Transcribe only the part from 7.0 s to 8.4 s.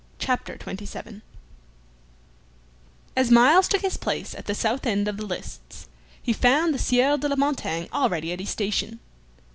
de la Montaigne already at